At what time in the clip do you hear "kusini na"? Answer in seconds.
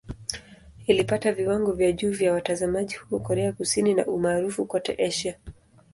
3.53-4.05